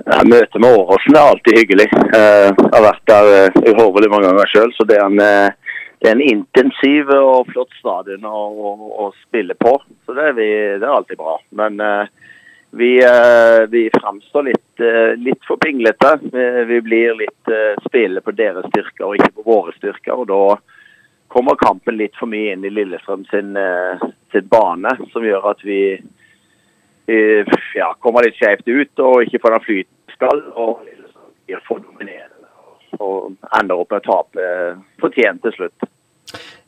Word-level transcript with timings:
Ja, 0.00 0.22
Møtet 0.24 0.60
med 0.60 0.72
Åråsen 0.78 1.16
er 1.16 1.26
alltid 1.30 1.58
hyggelig. 1.58 1.84
Eh, 2.16 2.48
Jeg 2.48 2.70
har 2.72 2.84
vært 2.86 3.10
der 3.10 3.26
eh, 3.36 3.58
uhorvelig 3.68 4.08
mange 4.10 4.30
ganger 4.30 4.48
sjøl, 4.48 4.72
så 4.72 4.86
det 4.88 4.96
er, 4.96 5.04
en, 5.04 5.20
eh, 5.20 5.74
det 6.00 6.08
er 6.08 6.16
en 6.16 6.24
intensiv 6.24 7.12
og 7.12 7.50
flott 7.52 7.74
stadion 7.76 8.24
å, 8.24 8.40
å, 8.48 8.72
å 9.04 9.08
spille 9.26 9.54
på. 9.60 9.74
Så 10.06 10.16
det 10.16 10.30
er, 10.30 10.36
vi, 10.38 10.48
det 10.80 10.88
er 10.88 10.94
alltid 10.96 11.20
bra. 11.20 11.36
Men 11.60 11.76
vi, 12.72 12.94
vi 13.68 13.82
framstår 13.98 14.48
litt, 14.48 14.84
litt 15.20 15.44
for 15.44 15.60
pinglete. 15.60 16.14
Vi, 16.72 16.80
blir 16.80 17.18
litt 17.20 17.52
spille 17.84 18.24
på 18.24 18.32
deres 18.32 18.66
styrker 18.72 19.10
og 19.10 19.20
ikke 19.20 19.34
på 19.36 19.46
våre 19.50 19.76
styrker. 19.76 20.16
og 20.16 20.26
da 20.32 20.56
kommer 21.32 21.60
kampen 21.60 22.00
litt 22.00 22.16
for 22.18 22.32
mye 22.32 22.56
inn 22.56 22.64
i 22.64 22.72
Lillestrøm 22.72 23.28
sin, 23.28 23.54
sin 24.32 24.48
bane, 24.50 24.96
som 25.12 25.24
gjør 25.24 25.52
at 25.52 25.62
vi 25.68 25.82
ja, 27.08 27.88
kommer 28.00 28.26
litt 28.26 28.38
skjevt 28.38 28.68
ut 28.68 29.02
og 29.02 29.24
ikke 29.24 29.40
får 29.42 29.56
den 29.56 29.64
flyten 29.66 30.14
skal. 30.14 30.44
Og 30.54 30.82
blir 31.52 31.64
for 31.66 31.82
dominerende 31.82 32.30
og 33.02 33.32
ender 33.58 33.80
opp 33.80 33.92
med 33.92 34.02
å 34.02 34.06
tape 34.06 34.42
eh, 34.42 34.80
fortjent 35.00 35.42
til 35.42 35.54
slutt. 35.56 35.86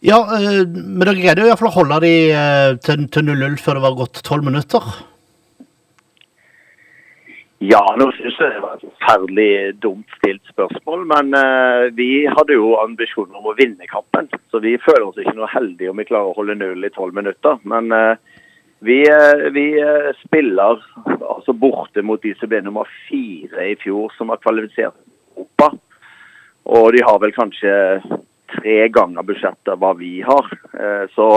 Ja, 0.05 0.19
eh, 0.37 0.63
men 0.67 1.05
dere 1.05 1.19
greide 1.19 1.45
iallfall 1.47 1.71
å 1.71 1.79
holde 1.79 2.01
de 2.05 2.15
eh, 2.33 2.71
til, 2.85 3.05
til 3.13 3.29
0-0 3.29 3.59
før 3.61 3.79
det 3.79 3.85
var 3.85 3.99
gått 3.99 4.23
tolv 4.27 4.49
minutter. 4.49 4.89
Ja, 7.65 7.81
nå 7.97 8.11
synes 8.13 8.37
jeg 8.41 8.51
det 8.53 8.61
var 8.61 8.75
et 8.77 8.83
forferdelig 8.85 9.53
dumt 9.81 10.17
stilt 10.19 10.43
spørsmål. 10.53 11.05
Men 11.09 11.31
uh, 11.39 11.87
vi 11.97 12.27
hadde 12.29 12.59
jo 12.59 12.75
ambisjoner 12.83 13.39
om 13.39 13.49
å 13.49 13.55
vinne 13.57 13.89
kampen. 13.89 14.29
Så 14.53 14.61
vi 14.61 14.75
føler 14.83 15.07
oss 15.07 15.21
ikke 15.23 15.37
noe 15.39 15.49
heldige 15.53 15.93
om 15.93 16.03
vi 16.03 16.09
klarer 16.09 16.33
å 16.33 16.37
holde 16.37 16.59
null 16.61 16.85
i 16.85 16.93
tolv 16.93 17.17
minutter. 17.17 17.57
Men 17.65 17.89
eh, 17.95 18.34
vi, 18.85 19.09
eh, 19.09 19.51
vi 19.51 19.81
eh, 19.81 20.13
spiller 20.25 20.83
altså 21.21 21.53
borte 21.53 22.03
mot 22.03 22.23
de 22.23 22.35
som 22.37 22.51
ble 22.53 22.61
nummer 22.65 22.89
fire 23.09 23.71
i 23.71 23.77
fjor, 23.81 24.13
som 24.17 24.29
har 24.29 24.43
kvalifisert 24.43 24.97
Europa. 25.37 25.71
Og 26.65 26.91
de 26.93 27.01
har 27.05 27.21
vel 27.23 27.33
kanskje 27.33 27.75
tre 28.55 28.75
ganger 28.93 29.25
budsjettet 29.25 29.81
hva 29.81 29.93
vi 29.97 30.19
har. 30.27 30.51
Eh, 30.77 31.07
Så 31.15 31.29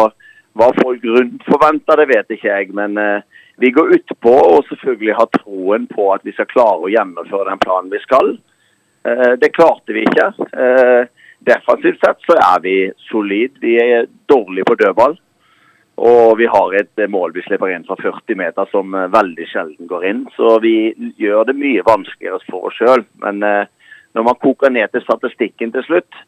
hva 0.58 0.67
folk 0.81 1.04
rundt 1.06 1.44
forventer, 1.48 2.02
det 2.02 2.09
vet 2.09 2.36
ikke 2.36 2.50
jeg. 2.50 2.73
Men 2.73 2.98
vi 3.61 3.70
går 3.72 3.92
utpå 3.94 4.34
og 4.34 4.66
selvfølgelig 4.66 5.16
har 5.20 5.30
troen 5.36 5.86
på 5.92 6.08
at 6.16 6.23
vi 6.26 6.34
skal 6.34 6.50
klare 6.50 6.82
å 6.82 6.89
gjennomføre 6.89 7.52
den 7.52 7.61
planen 7.61 7.92
vi 7.94 8.00
skal. 8.02 8.32
Det 9.38 9.52
klarte 9.54 9.94
vi 9.94 10.02
ikke. 10.02 10.32
Defensivt 11.45 12.02
sett 12.02 12.26
så 12.26 12.39
er 12.42 12.66
vi 12.66 12.76
solid. 13.11 13.61
Vi 13.61 13.78
er 13.78 14.09
dårlige 14.26 14.66
på 14.66 14.80
dødball. 14.82 15.14
Og 15.98 16.38
vi 16.38 16.45
har 16.45 16.76
et 16.78 17.02
eh, 17.02 17.09
mål 17.09 17.34
vi 17.34 17.44
slipper 17.45 17.72
inn 17.73 17.86
fra 17.88 17.98
40 17.98 18.38
meter 18.38 18.70
som 18.70 18.94
eh, 18.94 19.09
veldig 19.14 19.48
sjelden 19.50 19.90
går 19.90 20.06
inn. 20.06 20.23
Så 20.36 20.59
vi 20.62 20.94
gjør 21.17 21.48
det 21.50 21.58
mye 21.58 21.86
vanskeligere 21.88 22.42
for 22.52 22.70
oss 22.70 22.78
sjøl. 22.78 23.06
Men 23.23 23.42
eh, 23.45 23.70
når 24.14 24.28
man 24.28 24.38
koker 24.44 24.73
ned 24.73 24.94
til 24.94 25.06
statistikken 25.06 25.73
til 25.73 25.86
slutt, 25.88 26.20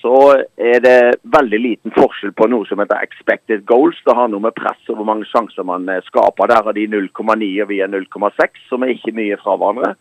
så 0.00 0.20
er 0.56 0.80
det 0.84 1.20
veldig 1.32 1.58
liten 1.60 1.92
forskjell 1.92 2.32
på 2.36 2.46
noe 2.48 2.68
som 2.68 2.80
heter 2.80 3.00
expected 3.04 3.64
goals. 3.68 3.96
Det 4.04 4.16
har 4.16 4.28
noe 4.32 4.44
med 4.44 4.56
press 4.56 4.80
og 4.88 5.00
hvor 5.00 5.08
mange 5.08 5.28
sjanser 5.28 5.64
man 5.68 5.88
skaper. 6.06 6.48
Der 6.52 6.64
har 6.68 6.76
de 6.76 6.86
0,9 6.88 7.50
og 7.64 7.68
vi 7.72 7.80
er 7.84 7.92
0,6, 7.92 8.62
som 8.68 8.84
er 8.84 8.94
ikke 8.94 9.16
mye 9.16 9.36
fra 9.40 9.56
hverandre. 9.60 9.94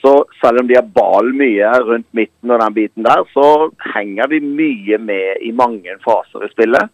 Så 0.00 0.12
selv 0.40 0.62
om 0.62 0.68
de 0.68 0.76
har 0.78 0.92
ballen 0.94 1.36
mye 1.40 1.72
rundt 1.84 2.08
midten 2.16 2.52
og 2.54 2.60
den 2.62 2.76
biten 2.76 3.04
der, 3.04 3.24
så 3.34 3.68
henger 3.96 4.30
vi 4.32 4.40
mye 4.44 5.00
med 5.00 5.42
i 5.44 5.52
mange 5.52 5.96
faser 6.04 6.44
i 6.46 6.52
spillet. 6.52 6.92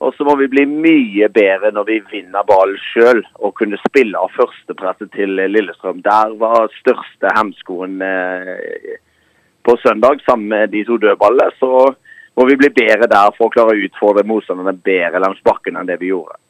Og 0.00 0.14
så 0.16 0.24
må 0.24 0.32
vi 0.40 0.48
bli 0.48 0.64
mye 0.64 1.28
bedre 1.28 1.70
når 1.76 1.86
vi 1.90 1.98
vinner 2.08 2.46
ballen 2.48 2.78
sjøl 2.80 3.20
og 3.36 3.52
kunne 3.60 3.76
spille 3.82 4.16
av 4.16 4.32
førstepresset 4.32 5.10
til 5.12 5.36
Lillestrøm. 5.36 6.00
Der 6.06 6.32
var 6.40 6.72
største 6.78 7.32
hemskoen 7.36 8.00
eh, 8.00 8.96
på 9.68 9.76
søndag 9.82 10.24
sammen 10.24 10.48
med 10.54 10.72
de 10.72 10.86
to 10.88 10.96
dødballene. 11.02 11.52
Så 11.60 11.92
må 12.38 12.48
vi 12.48 12.56
bli 12.62 12.72
bedre 12.72 13.10
der 13.12 13.36
for 13.36 13.50
å 13.50 13.52
klare 13.52 13.76
å 13.76 13.84
utfordre 13.90 14.24
motstanderne 14.24 14.72
bedre 14.88 15.20
langs 15.20 15.44
bakken 15.44 15.76
enn 15.76 15.92
det 15.92 16.00
vi 16.00 16.14
gjorde. 16.14 16.40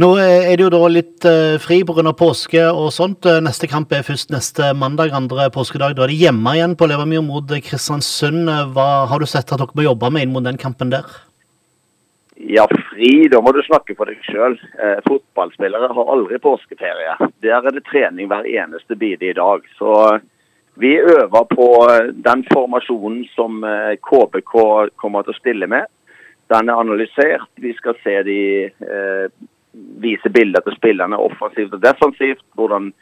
Nå 0.00 0.14
eh, 0.16 0.48
er 0.48 0.56
det 0.56 0.64
jo 0.64 0.72
da 0.72 0.86
litt 0.88 1.26
eh, 1.28 1.58
fri 1.60 1.82
pga. 1.84 2.12
påske 2.16 2.62
og 2.72 2.88
sånt. 2.96 3.28
Eh, 3.28 3.42
Neste 3.44 3.68
kamp 3.68 3.92
er 3.92 4.06
først 4.06 4.32
neste 4.32 4.72
mandag, 4.72 5.12
andre 5.12 5.50
påskedag. 5.52 5.98
Da 5.98 6.06
er 6.06 6.14
det 6.14 6.22
hjemme 6.22 6.56
igjen 6.56 6.76
på 6.80 6.88
Levermyr 6.88 7.20
mot 7.26 7.52
eh, 7.52 7.60
Kristiansund. 7.60 8.48
Eh, 8.48 8.70
Hva 8.72 9.04
har 9.12 9.20
du 9.20 9.28
sett 9.28 9.52
at 9.52 9.60
dere 9.60 9.76
må 9.76 9.84
jobbe 9.84 10.08
med 10.08 10.24
inn 10.24 10.32
mot 10.32 10.46
den 10.46 10.56
kampen 10.60 10.94
der? 10.94 11.04
Ja, 12.42 12.64
fri, 12.90 13.28
da 13.28 13.40
må 13.44 13.52
du 13.52 13.60
snakke 13.66 13.94
for 13.98 14.08
deg 14.08 14.22
sjøl. 14.24 14.54
Eh, 14.80 15.00
fotballspillere 15.04 15.90
har 15.92 16.12
aldri 16.14 16.38
påskeferie. 16.40 17.16
Der 17.44 17.58
er 17.60 17.74
det 17.74 17.84
trening 17.84 18.30
hver 18.30 18.48
eneste 18.48 18.96
bide 18.96 19.28
i 19.28 19.36
dag. 19.36 19.66
Så 19.76 19.92
eh, 20.14 20.22
vi 20.80 20.94
øver 20.96 21.44
på 21.50 21.68
eh, 21.90 22.08
den 22.24 22.46
formasjonen 22.48 23.26
som 23.34 23.60
eh, 23.64 23.98
KBK 24.00 24.54
kommer 24.96 25.26
til 25.26 25.34
å 25.34 25.40
stille 25.40 25.68
med. 25.68 25.90
Den 26.48 26.72
er 26.72 26.80
analysert. 26.80 27.50
Vi 27.60 27.74
skal 27.76 27.98
se 28.00 28.16
de 28.24 28.40
eh, 28.72 29.26
vise 30.00 30.32
bilder 30.32 30.64
til 30.64 30.78
spillerne 30.78 31.20
offensivt 31.20 31.76
og 31.76 31.84
defensivt. 31.84 32.44
Hvordan 32.56 32.92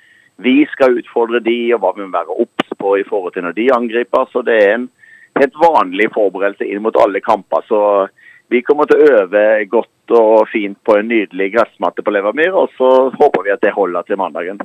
vi 0.42 0.64
skal 0.72 0.98
utfordre 0.98 1.38
de, 1.46 1.60
og 1.76 1.84
hva 1.84 1.94
vi 1.94 2.08
må 2.08 2.14
være 2.16 2.40
obs 2.42 2.74
på 2.78 2.98
i 2.98 3.06
forhold 3.06 3.38
til 3.38 3.46
når 3.46 3.54
de 3.54 3.70
angriper. 3.76 4.26
Så 4.32 4.42
det 4.42 4.58
er 4.64 4.74
en 4.80 4.90
helt 5.38 5.62
vanlig 5.62 6.10
forberedelse 6.16 6.66
inn 6.66 6.82
mot 6.82 6.98
alle 6.98 7.22
kamper. 7.22 7.62
Så 7.70 7.82
vi 8.48 8.62
kommer 8.64 8.88
til 8.88 9.00
å 9.00 9.08
øve 9.22 9.44
godt 9.68 10.16
og 10.16 10.48
fint 10.52 10.78
på 10.84 10.96
en 10.96 11.10
nydelig 11.10 11.50
gressmatte 11.56 12.04
på 12.04 12.12
Levermyr, 12.14 12.54
og 12.56 12.72
så 12.78 12.90
håper 13.12 13.44
vi 13.44 13.52
at 13.52 13.64
det 13.64 13.74
holder 13.76 14.06
til 14.08 14.20
mandagen. 14.20 14.62